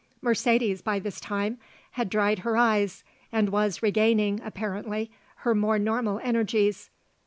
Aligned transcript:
Mercedes, 0.19 0.81
by 0.81 0.97
this 0.97 1.19
time, 1.19 1.59
had 1.91 2.09
dried 2.09 2.39
her 2.39 2.57
eyes 2.57 3.03
and 3.31 3.49
was 3.49 3.83
regaining, 3.83 4.41
apparently, 4.43 5.11
her 5.45 5.53
more 5.53 5.77
normal 5.77 6.19
energies. 6.23 6.89